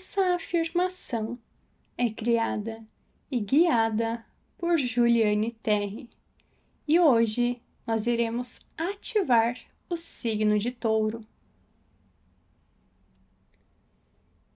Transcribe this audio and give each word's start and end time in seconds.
Essa 0.00 0.34
afirmação 0.34 1.38
é 1.94 2.08
criada 2.08 2.82
e 3.30 3.38
guiada 3.38 4.24
por 4.56 4.78
Juliane 4.78 5.52
Terry. 5.52 6.08
E 6.88 6.98
hoje 6.98 7.60
nós 7.86 8.06
iremos 8.06 8.66
ativar 8.78 9.58
o 9.90 9.98
signo 9.98 10.58
de 10.58 10.70
Touro. 10.72 11.20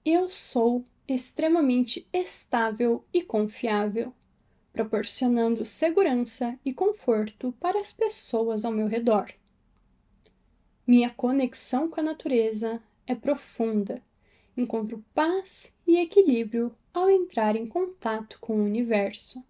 Eu 0.03 0.30
sou 0.30 0.83
extremamente 1.07 2.08
estável 2.11 3.04
e 3.13 3.21
confiável, 3.21 4.15
proporcionando 4.72 5.67
segurança 5.67 6.58
e 6.65 6.72
conforto 6.72 7.54
para 7.61 7.79
as 7.79 7.92
pessoas 7.92 8.65
ao 8.65 8.72
meu 8.72 8.87
redor. 8.87 9.31
Minha 10.87 11.11
conexão 11.11 11.90
com 11.90 12.01
a 12.01 12.03
natureza 12.03 12.83
é 13.06 13.15
profunda 13.15 14.03
encontro 14.57 15.05
paz 15.15 15.77
e 15.87 15.99
equilíbrio 15.99 16.75
ao 16.93 17.11
entrar 17.11 17.57
em 17.57 17.67
contato 17.67 18.39
com 18.41 18.57
o 18.57 18.65
universo. 18.65 19.45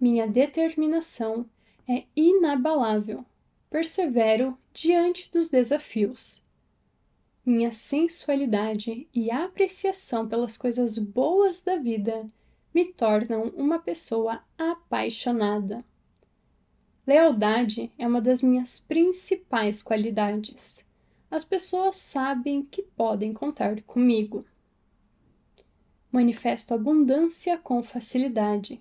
Minha 0.00 0.26
determinação 0.26 1.48
é 1.88 2.04
inabalável, 2.16 3.24
persevero 3.70 4.56
diante 4.72 5.30
dos 5.30 5.50
desafios. 5.50 6.42
Minha 7.44 7.72
sensualidade 7.72 9.06
e 9.12 9.30
apreciação 9.30 10.26
pelas 10.26 10.56
coisas 10.56 10.98
boas 10.98 11.62
da 11.62 11.76
vida 11.76 12.26
me 12.72 12.86
tornam 12.86 13.52
uma 13.54 13.78
pessoa 13.78 14.42
apaixonada. 14.56 15.84
Lealdade 17.06 17.92
é 17.98 18.06
uma 18.06 18.22
das 18.22 18.42
minhas 18.42 18.80
principais 18.80 19.82
qualidades 19.82 20.84
as 21.34 21.44
pessoas 21.44 21.96
sabem 21.96 22.62
que 22.62 22.80
podem 22.80 23.32
contar 23.32 23.82
comigo. 23.82 24.46
Manifesto 26.12 26.72
abundância 26.72 27.58
com 27.58 27.82
facilidade, 27.82 28.80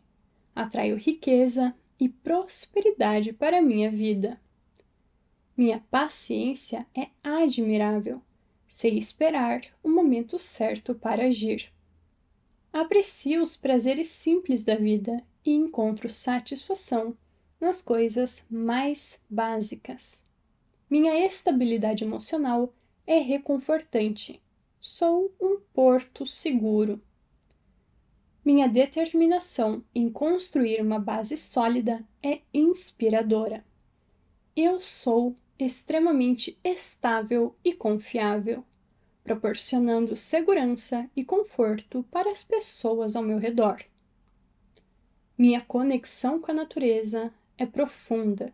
atraio 0.55 0.95
riqueza 0.95 1.73
e 1.99 2.07
prosperidade 2.07 3.33
para 3.33 3.59
minha 3.59 3.89
vida. 3.89 4.39
Minha 5.57 5.83
paciência 5.89 6.85
é 6.95 7.07
admirável, 7.23 8.21
sei 8.67 8.99
esperar 8.99 9.61
o 9.81 9.89
momento 9.89 10.37
certo 10.37 10.93
para 10.93 11.25
agir. 11.25 11.73
Aprecio 12.71 13.41
os 13.41 13.57
prazeres 13.57 14.09
simples 14.09 14.63
da 14.63 14.75
vida 14.75 15.23
e 15.43 15.49
encontro 15.49 16.07
satisfação 16.07 17.17
nas 17.59 17.81
coisas 17.81 18.45
mais 18.47 19.19
básicas. 19.27 20.23
Minha 20.93 21.25
estabilidade 21.25 22.03
emocional 22.03 22.71
é 23.07 23.17
reconfortante. 23.17 24.39
Sou 24.79 25.33
um 25.41 25.59
porto 25.73 26.23
seguro. 26.23 27.01
Minha 28.45 28.69
determinação 28.69 29.83
em 29.95 30.07
construir 30.07 30.79
uma 30.83 30.99
base 30.99 31.35
sólida 31.35 32.07
é 32.21 32.41
inspiradora. 32.53 33.65
Eu 34.55 34.79
sou 34.81 35.35
extremamente 35.57 36.59
estável 36.63 37.55
e 37.65 37.73
confiável, 37.73 38.63
proporcionando 39.23 40.15
segurança 40.15 41.09
e 41.15 41.25
conforto 41.25 42.05
para 42.11 42.29
as 42.29 42.43
pessoas 42.43 43.15
ao 43.15 43.23
meu 43.23 43.39
redor. 43.39 43.83
Minha 45.35 45.61
conexão 45.61 46.39
com 46.39 46.51
a 46.51 46.53
natureza 46.53 47.33
é 47.57 47.65
profunda 47.65 48.53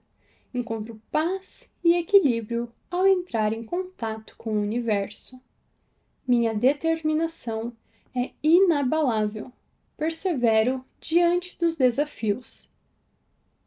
encontro 0.54 1.02
paz 1.12 1.74
e 1.84 1.96
equilíbrio 1.96 2.72
ao 2.90 3.08
entrar 3.08 3.54
em 3.54 3.64
contato 3.64 4.36
com 4.38 4.54
o 4.54 4.62
universo. 4.62 5.40
Minha 6.28 6.54
determinação 6.54 7.74
é 8.16 8.32
inabalável, 8.42 9.52
persevero 9.98 10.84
diante 11.00 11.58
dos 11.58 11.78
desafios. 11.78 12.70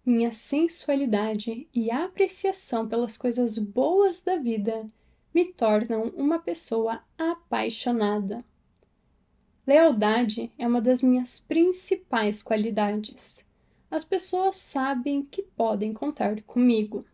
Minha 0.04 0.32
sensualidade 0.32 1.68
e 1.72 1.90
apreciação 1.90 2.88
pelas 2.88 3.16
coisas 3.16 3.56
boas 3.58 4.22
da 4.22 4.36
vida 4.36 4.90
me 5.32 5.44
tornam 5.44 6.12
uma 6.16 6.38
pessoa 6.38 7.02
apaixonada. 7.16 8.44
Lealdade 9.64 10.50
é 10.58 10.66
uma 10.66 10.80
das 10.80 11.02
minhas 11.02 11.38
principais 11.38 12.42
qualidades 12.42 13.44
as 13.92 14.06
pessoas 14.06 14.56
sabem 14.56 15.22
que 15.22 15.42
podem 15.42 15.92
contar 15.92 16.40
comigo. 16.44 17.04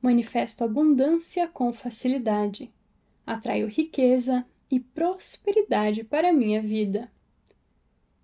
Manifesto 0.00 0.64
abundância 0.64 1.46
com 1.46 1.72
facilidade, 1.72 2.74
atraio 3.24 3.68
riqueza 3.68 4.44
e 4.68 4.80
prosperidade 4.80 6.02
para 6.02 6.32
minha 6.32 6.60
vida. 6.60 7.08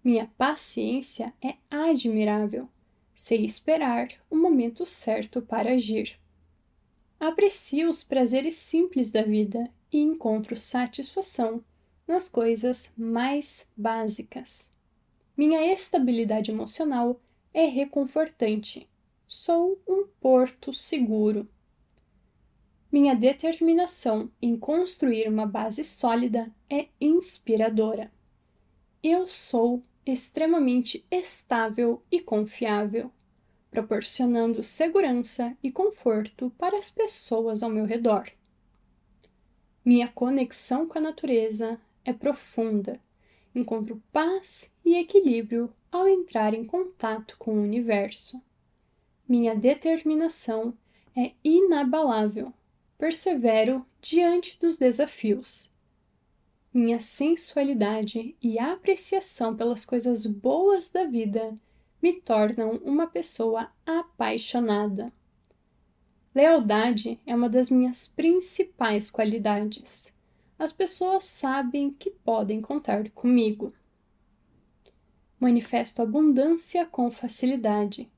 Minha 0.02 0.26
paciência 0.36 1.32
é 1.40 1.54
admirável, 1.70 2.68
sei 3.14 3.44
esperar 3.44 4.08
o 4.28 4.34
momento 4.34 4.84
certo 4.84 5.40
para 5.40 5.74
agir. 5.74 6.18
Aprecio 7.20 7.88
os 7.88 8.02
prazeres 8.02 8.54
simples 8.54 9.12
da 9.12 9.22
vida 9.22 9.70
e 9.92 9.98
encontro 10.00 10.56
satisfação 10.56 11.62
nas 12.08 12.28
coisas 12.28 12.92
mais 12.96 13.68
básicas. 13.76 14.76
Minha 15.38 15.72
estabilidade 15.72 16.50
emocional 16.50 17.20
é 17.54 17.66
reconfortante. 17.66 18.88
Sou 19.24 19.80
um 19.86 20.04
porto 20.20 20.72
seguro. 20.72 21.48
Minha 22.90 23.14
determinação 23.14 24.32
em 24.42 24.58
construir 24.58 25.28
uma 25.28 25.46
base 25.46 25.84
sólida 25.84 26.52
é 26.68 26.88
inspiradora. 27.00 28.10
Eu 29.00 29.28
sou 29.28 29.80
extremamente 30.04 31.06
estável 31.08 32.02
e 32.10 32.18
confiável, 32.18 33.08
proporcionando 33.70 34.64
segurança 34.64 35.56
e 35.62 35.70
conforto 35.70 36.52
para 36.58 36.76
as 36.76 36.90
pessoas 36.90 37.62
ao 37.62 37.70
meu 37.70 37.84
redor. 37.84 38.28
Minha 39.84 40.08
conexão 40.08 40.88
com 40.88 40.98
a 40.98 41.00
natureza 41.00 41.80
é 42.04 42.12
profunda 42.12 42.98
encontro 43.54 44.02
paz 44.12 44.74
e 44.84 44.96
equilíbrio 44.96 45.72
ao 45.90 46.06
entrar 46.06 46.54
em 46.54 46.64
contato 46.64 47.36
com 47.38 47.52
o 47.52 47.62
universo. 47.62 48.40
Minha 49.28 49.54
determinação 49.54 50.74
é 51.16 51.32
inabalável, 51.42 52.52
persevero 52.96 53.84
diante 54.00 54.58
dos 54.58 54.76
desafios. 54.76 55.70
Minha 56.72 57.00
sensualidade 57.00 58.36
e 58.42 58.58
apreciação 58.58 59.56
pelas 59.56 59.84
coisas 59.84 60.26
boas 60.26 60.90
da 60.90 61.04
vida 61.04 61.58
me 62.00 62.12
tornam 62.12 62.80
uma 62.84 63.06
pessoa 63.06 63.70
apaixonada. 63.84 65.12
Lealdade 66.34 67.18
é 67.26 67.34
uma 67.34 67.48
das 67.48 67.70
minhas 67.70 68.08
principais 68.08 69.10
qualidades 69.10 70.12
as 70.58 70.72
pessoas 70.72 71.24
sabem 71.24 71.90
que 71.90 72.10
podem 72.10 72.60
contar 72.60 73.08
comigo. 73.10 73.72
Manifesto 75.38 76.02
abundância 76.02 76.84
com 76.84 77.10
facilidade, 77.10 78.10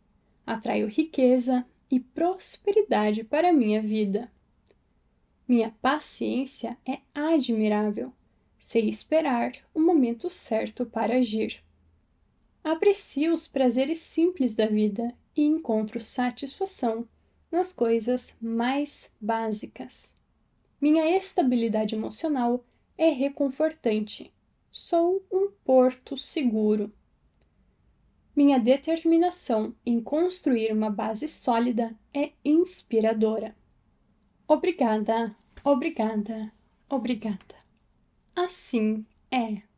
atraio 0.46 0.88
riqueza 0.88 1.66
e 1.90 2.00
prosperidade 2.00 3.22
para 3.24 3.52
minha 3.52 3.82
vida. 3.82 4.32
Minha 5.46 5.70
paciência 5.82 6.78
é 6.86 7.00
admirável, 7.12 8.12
sei 8.58 8.88
esperar 8.88 9.52
o 9.74 9.80
momento 9.80 10.30
certo 10.30 10.86
para 10.86 11.16
agir. 11.16 11.62
Aprecio 12.64 13.34
os 13.34 13.48
prazeres 13.48 13.98
simples 13.98 14.54
da 14.54 14.66
vida 14.66 15.14
e 15.36 15.42
encontro 15.42 16.00
satisfação 16.00 17.06
nas 17.50 17.72
coisas 17.72 18.36
mais 18.40 19.12
básicas. 19.20 20.14
Minha 20.80 21.14
estabilidade 21.14 21.94
emocional 21.94 22.64
é 22.96 23.10
reconfortante. 23.10 24.32
Sou 24.70 25.22
um 25.30 25.50
porto 25.64 26.16
seguro. 26.16 26.90
Minha 28.34 28.58
determinação 28.58 29.74
em 29.84 30.00
construir 30.00 30.72
uma 30.72 30.88
base 30.88 31.28
sólida 31.28 31.94
é 32.14 32.32
inspiradora. 32.42 33.54
Obrigada, 34.48 35.36
obrigada, 35.62 36.50
obrigada. 36.88 37.56
Assim 38.34 39.04
é. 39.30 39.69